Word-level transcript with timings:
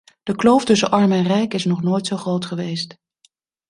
De 0.23 0.35
kloof 0.35 0.65
tussen 0.65 0.91
arm 0.91 1.11
en 1.11 1.23
rijk 1.27 1.53
is 1.53 1.65
nog 1.65 1.81
nooit 1.81 2.07
zo 2.07 2.17
groot 2.17 2.45
geweest. 2.45 2.97